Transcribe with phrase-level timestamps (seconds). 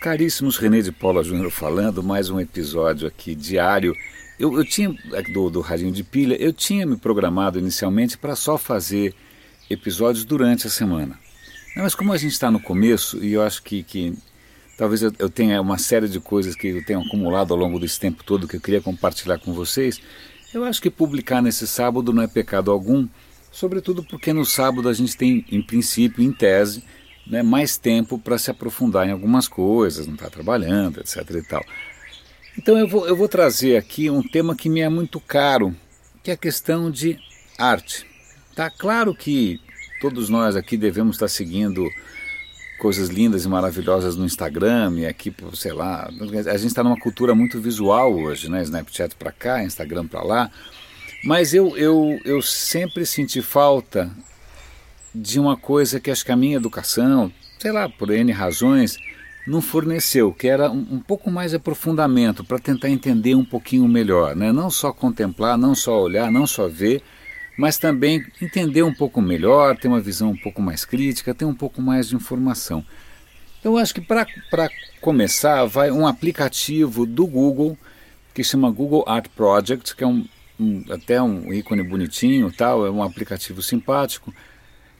[0.00, 3.96] Caríssimos, René de Paula Júnior falando, mais um episódio aqui diário.
[4.38, 4.96] Eu, eu tinha,
[5.34, 9.12] do, do Radinho de Pilha, eu tinha me programado inicialmente para só fazer
[9.68, 11.18] episódios durante a semana.
[11.76, 14.16] Mas como a gente está no começo, e eu acho que, que
[14.78, 17.98] talvez eu, eu, tenha uma série de coisas que eu tenho acumulado ao longo desse
[17.98, 20.00] tempo todo que eu queria compartilhar com vocês,
[20.54, 23.08] eu acho que publicar nesse sábado não é pecado algum,
[23.50, 26.84] sobretudo porque no sábado a gente tem, em princípio, em tese,
[27.28, 31.16] né, mais tempo para se aprofundar em algumas coisas, não está trabalhando, etc.
[31.30, 31.64] e tal.
[32.56, 35.74] Então eu vou, eu vou trazer aqui um tema que me é muito caro,
[36.22, 37.18] que é a questão de
[37.56, 38.06] arte.
[38.54, 39.60] Tá claro que
[40.00, 41.88] todos nós aqui devemos estar seguindo
[42.78, 47.34] coisas lindas e maravilhosas no Instagram e aqui, sei lá, a gente está numa cultura
[47.34, 48.62] muito visual hoje, né?
[48.62, 50.50] Snapchat para cá, Instagram para lá.
[51.24, 54.10] Mas eu, eu, eu sempre senti falta
[55.14, 58.96] de uma coisa que acho que a minha educação, sei lá, por N razões,
[59.46, 64.36] não forneceu, que era um, um pouco mais aprofundamento para tentar entender um pouquinho melhor,
[64.36, 64.52] né?
[64.52, 67.02] não só contemplar, não só olhar, não só ver,
[67.56, 71.54] mas também entender um pouco melhor, ter uma visão um pouco mais crítica, ter um
[71.54, 72.84] pouco mais de informação.
[73.58, 74.26] Então, acho que para
[75.00, 77.76] começar, vai um aplicativo do Google
[78.32, 80.24] que chama Google Art Project, que é um,
[80.60, 84.32] um até um ícone bonitinho, tal, é um aplicativo simpático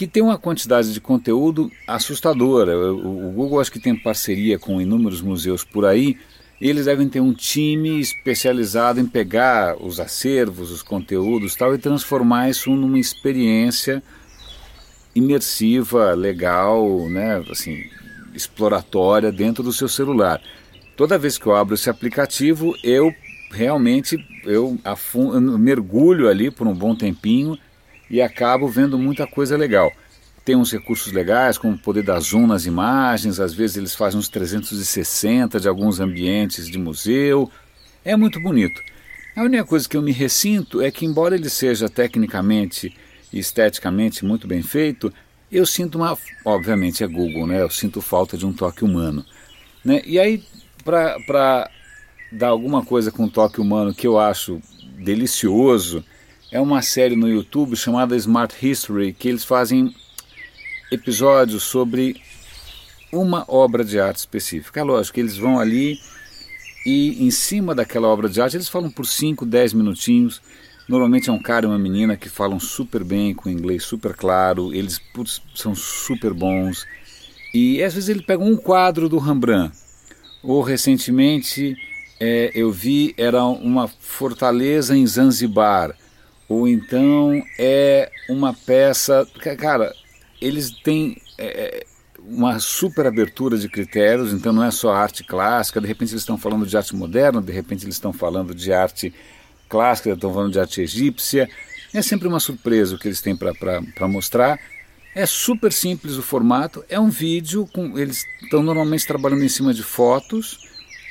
[0.00, 2.74] que tem uma quantidade de conteúdo assustadora.
[2.74, 6.16] O, o Google acho que tem parceria com inúmeros museus por aí.
[6.58, 12.48] eles devem ter um time especializado em pegar os acervos, os conteúdos tal e transformar
[12.48, 14.02] isso numa experiência
[15.14, 17.84] imersiva, legal, né, assim,
[18.32, 20.40] exploratória dentro do seu celular.
[20.96, 23.14] Toda vez que eu abro esse aplicativo, eu
[23.52, 24.78] realmente eu,
[25.14, 27.58] eu mergulho ali por um bom tempinho
[28.10, 29.92] e acabo vendo muita coisa legal.
[30.44, 34.28] Tem uns recursos legais, como poder dar zoom nas imagens, às vezes eles fazem uns
[34.28, 37.50] 360 de alguns ambientes de museu.
[38.04, 38.80] É muito bonito.
[39.36, 42.96] A única coisa que eu me ressinto é que, embora ele seja tecnicamente
[43.32, 45.12] e esteticamente muito bem feito,
[45.52, 46.18] eu sinto uma.
[46.44, 47.62] Obviamente é Google, né?
[47.62, 49.24] Eu sinto falta de um toque humano.
[49.84, 50.02] Né?
[50.04, 50.42] E aí,
[50.84, 51.70] para
[52.32, 54.60] dar alguma coisa com toque humano que eu acho
[54.98, 56.04] delicioso,
[56.52, 59.94] é uma série no YouTube chamada Smart History, que eles fazem
[60.90, 62.20] episódios sobre
[63.12, 64.80] uma obra de arte específica.
[64.80, 66.00] É lógico que eles vão ali
[66.84, 70.42] e em cima daquela obra de arte eles falam por 5, 10 minutinhos.
[70.88, 74.74] Normalmente é um cara e uma menina que falam super bem, com inglês super claro,
[74.74, 76.84] eles putz, são super bons.
[77.54, 79.72] E às vezes ele pega um quadro do Rembrandt.
[80.42, 81.76] Ou recentemente
[82.18, 85.94] é, eu vi, era uma fortaleza em Zanzibar
[86.50, 89.24] ou então é uma peça.
[89.56, 89.94] Cara,
[90.40, 91.86] eles têm é, é,
[92.18, 96.36] uma super abertura de critérios, então não é só arte clássica, de repente eles estão
[96.36, 99.14] falando de arte moderna, de repente eles estão falando de arte
[99.68, 101.48] clássica, estão falando de arte egípcia.
[101.94, 104.58] É sempre uma surpresa o que eles têm para mostrar.
[105.14, 109.72] É super simples o formato, é um vídeo, com eles estão normalmente trabalhando em cima
[109.72, 110.68] de fotos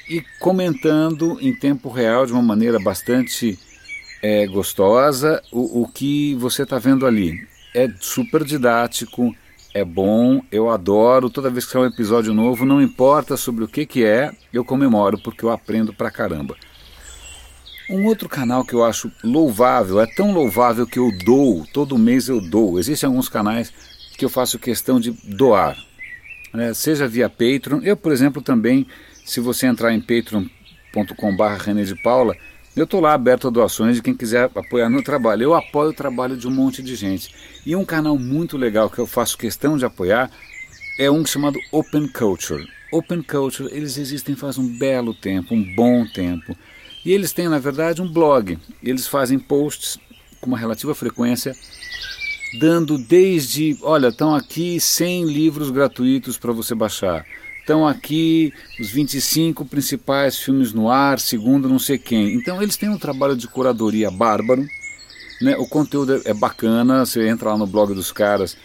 [0.09, 3.57] e comentando em tempo real de uma maneira bastante
[4.22, 5.41] é gostosa.
[5.52, 9.35] O, o que você está vendo ali é super didático,
[9.74, 11.30] é bom, eu adoro.
[11.30, 14.66] Toda vez que sai um episódio novo, não importa sobre o que, que é, eu
[14.66, 16.56] comemoro porque eu aprendo pra caramba.
[17.90, 22.28] Um outro canal que eu acho louvável, é tão louvável que eu dou, todo mês
[22.28, 22.78] eu dou.
[22.80, 23.74] Existem alguns canais
[24.16, 25.75] que eu faço questão de doar,
[26.53, 26.74] né?
[26.74, 27.81] seja via Patreon.
[27.81, 28.86] Eu, por exemplo, também,
[29.25, 32.36] se você entrar em patreon.com.br de Paula,
[32.75, 35.44] eu estou lá aberto a doações de quem quiser apoiar meu trabalho.
[35.44, 37.34] Eu apoio o trabalho de um monte de gente.
[37.66, 40.31] E um canal muito legal que eu faço questão de apoiar
[40.97, 42.68] é um chamado Open Culture.
[42.91, 46.56] Open Culture, eles existem faz um belo tempo, um bom tempo.
[47.03, 48.57] E eles têm, na verdade, um blog.
[48.84, 49.97] Eles fazem posts
[50.40, 51.56] com uma relativa frequência,
[52.59, 57.25] dando desde, olha, estão aqui 100 livros gratuitos para você baixar
[57.69, 62.33] estão aqui os 25 principais filmes no ar, segundo não sei quem.
[62.33, 64.66] Então eles têm um trabalho de curadoria bárbaro,
[65.39, 65.56] né?
[65.56, 68.57] o conteúdo é bacana, você entra lá no blog dos caras,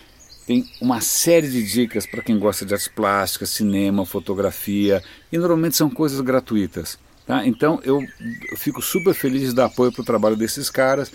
[0.47, 5.77] tem uma série de dicas para quem gosta de artes plásticas, cinema, fotografia, e normalmente
[5.77, 6.99] são coisas gratuitas.
[7.27, 7.47] Tá?
[7.47, 8.03] Então eu,
[8.51, 11.13] eu fico super feliz de dar apoio para o trabalho desses caras,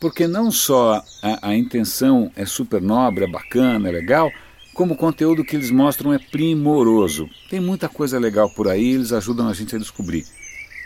[0.00, 4.30] porque não só a, a intenção é super nobre, é bacana, é legal,
[4.74, 7.30] como o conteúdo que eles mostram é primoroso.
[7.48, 10.26] Tem muita coisa legal por aí, eles ajudam a gente a descobrir.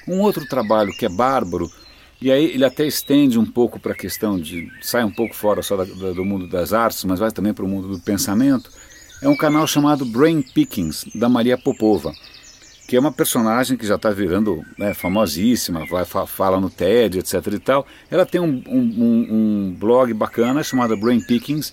[0.07, 1.71] Um outro trabalho que é bárbaro,
[2.21, 4.69] e aí ele até estende um pouco para a questão de.
[4.83, 7.65] sai um pouco fora só da, da, do mundo das artes, mas vai também para
[7.65, 8.71] o mundo do pensamento,
[9.23, 12.13] é um canal chamado Brain Pickings, da Maria Popova.
[12.87, 17.47] que é uma personagem que já está virando né, famosíssima, vai, fala no TED, etc
[17.53, 17.87] e tal.
[18.11, 21.73] Ela tem um, um, um blog bacana chamado Brain Pickings,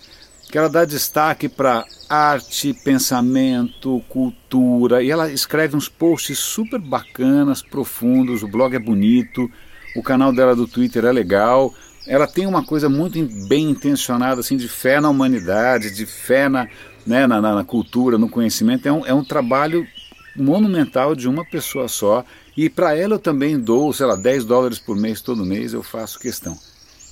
[0.50, 7.62] que ela dá destaque para arte, pensamento, cultura, e ela escreve uns posts super bacanas,
[7.62, 9.50] profundos, o blog é bonito,
[9.96, 11.74] o canal dela do Twitter é legal,
[12.08, 16.68] ela tem uma coisa muito bem intencionada, assim, de fé na humanidade, de fé na,
[17.06, 19.88] né, na, na, cultura, no conhecimento, é um, é um trabalho
[20.36, 22.24] monumental de uma pessoa só.
[22.56, 25.82] E para ela eu também dou, sei lá, 10 dólares por mês, todo mês eu
[25.82, 26.58] faço questão.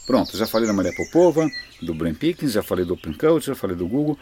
[0.06, 1.50] Pronto, já falei da Maria Popova,
[1.82, 4.18] do Brain Pickens, já falei do Open Culture, já falei do Google.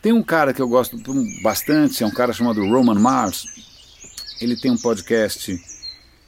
[0.00, 0.96] Tem um cara que eu gosto
[1.42, 3.46] bastante, é um cara chamado Roman Mars.
[4.40, 5.60] Ele tem um podcast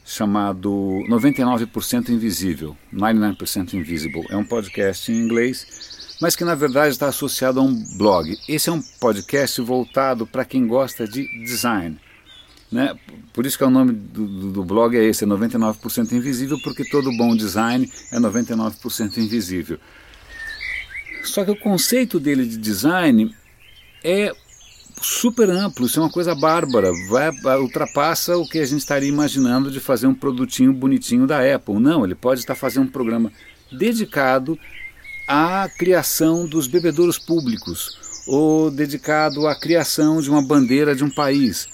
[0.05, 0.70] chamado
[1.08, 4.26] 99% Invisível, 99% Invisible.
[4.28, 8.37] É um podcast em inglês, mas que na verdade está associado a um blog.
[8.49, 11.96] Esse é um podcast voltado para quem gosta de design.
[12.72, 12.96] Né?
[13.32, 16.84] Por isso que é o nome do, do blog é esse, é 99% invisível, porque
[16.84, 19.78] todo bom design é 99% invisível.
[21.22, 23.34] Só que o conceito dele de design
[24.02, 24.32] é
[25.02, 29.70] super amplo, isso é uma coisa bárbara, vai, ultrapassa o que a gente estaria imaginando
[29.70, 31.79] de fazer um produtinho bonitinho da Apple.
[31.79, 33.32] Não, ele pode estar fazendo um programa
[33.73, 34.58] dedicado
[35.26, 41.69] à criação dos bebedouros públicos ou dedicado à criação de uma bandeira de um país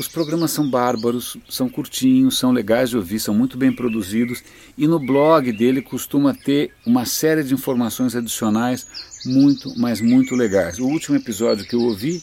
[0.00, 4.42] os programas são bárbaros, são curtinhos, são legais de ouvir, são muito bem produzidos
[4.76, 8.86] e no blog dele costuma ter uma série de informações adicionais
[9.26, 10.78] muito, mas muito legais.
[10.78, 12.22] O último episódio que eu ouvi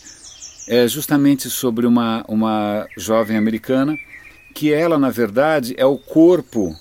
[0.68, 3.96] é justamente sobre uma, uma jovem americana
[4.56, 6.76] que ela, na verdade, é o corpo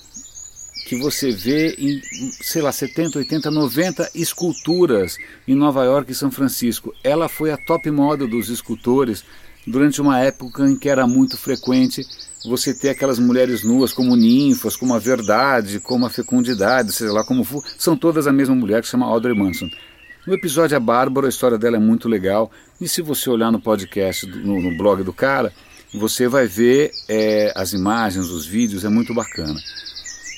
[0.87, 2.00] que você vê em,
[2.40, 6.94] sei lá, 70, 80, 90 esculturas em Nova York e São Francisco.
[7.04, 9.22] Ela foi a top model dos escultores
[9.67, 12.07] durante uma época em que era muito frequente
[12.45, 17.25] você ter aquelas mulheres nuas como ninfas, como a verdade, como a fecundidade, sei lá
[17.25, 19.69] como for, são todas a mesma mulher que se chama Audrey Manson.
[20.27, 23.61] O episódio é bárbaro, a história dela é muito legal, e se você olhar no
[23.61, 25.53] podcast, no, no blog do cara,
[25.93, 29.59] você vai ver é, as imagens, os vídeos, é muito bacana.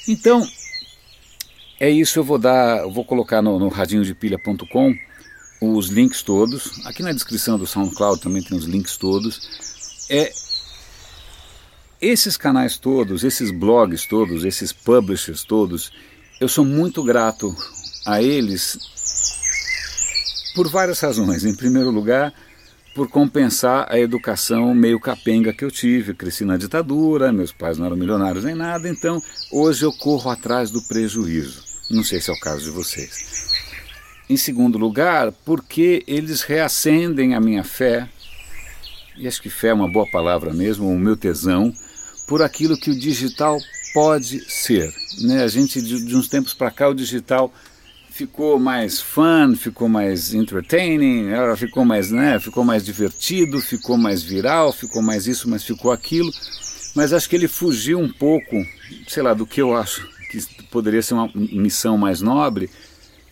[0.07, 0.43] Então,
[1.81, 5.07] é isso, eu vou dar, eu vou colocar no, no radinhodepilha.com
[5.60, 6.84] os links todos.
[6.84, 10.06] Aqui na descrição do SoundCloud também tem os links todos.
[10.10, 10.32] É
[12.00, 15.93] esses canais todos, esses blogs todos, esses publishers todos,
[16.40, 17.55] eu sou muito grato
[18.06, 18.78] a eles
[20.55, 21.44] por várias razões.
[21.44, 22.32] Em primeiro lugar,
[22.94, 26.14] por compensar a educação meio capenga que eu tive.
[26.14, 29.22] Cresci na ditadura, meus pais não eram milionários nem nada, então
[29.52, 31.62] hoje eu corro atrás do prejuízo.
[31.90, 33.38] Não sei se é o caso de vocês.
[34.29, 38.09] Em segundo lugar, porque eles reacendem a minha fé,
[39.17, 41.73] e acho que fé é uma boa palavra mesmo, o meu tesão,
[42.27, 43.59] por aquilo que o digital
[43.95, 44.93] pode ser.
[45.23, 45.43] Né?
[45.43, 47.53] A gente, de, de uns tempos para cá, o digital
[48.11, 54.73] ficou mais fun, ficou mais entertaining, ficou mais, né, ficou mais divertido, ficou mais viral,
[54.73, 56.31] ficou mais isso, mas ficou aquilo.
[56.97, 58.67] Mas acho que ele fugiu um pouco,
[59.07, 62.69] sei lá, do que eu acho que poderia ser uma missão mais nobre,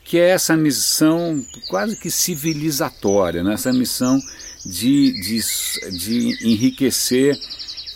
[0.06, 3.54] que é essa missão quase que civilizatória, né?
[3.54, 4.20] essa missão
[4.64, 5.40] de, de,
[5.98, 7.36] de enriquecer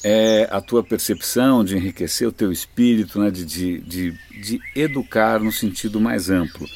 [0.02, 3.30] é, a tua percepção, de enriquecer o teu espírito, né?
[3.30, 6.66] de, de, de, de educar no sentido mais amplo.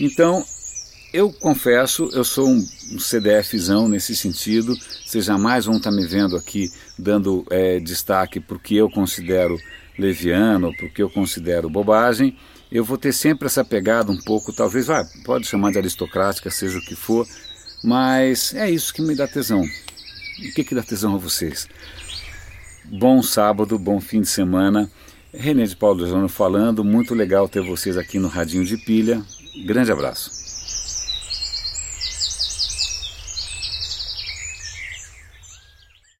[0.00, 0.44] Então,
[1.12, 4.76] eu confesso, eu sou um, um CDFzão nesse sentido.
[5.04, 9.58] Vocês jamais vão estar me vendo aqui dando é, destaque porque eu considero
[9.98, 12.36] leviano, porque eu considero bobagem
[12.70, 16.78] eu vou ter sempre essa pegada um pouco, talvez, ah, pode chamar de aristocrática, seja
[16.78, 17.26] o que for,
[17.82, 19.62] mas é isso que me dá tesão.
[19.62, 21.68] O que, que dá tesão a vocês?
[22.84, 24.90] Bom sábado, bom fim de semana.
[25.32, 29.22] René de Paulo Jano falando, muito legal ter vocês aqui no Radinho de Pilha.
[29.66, 30.37] Grande abraço.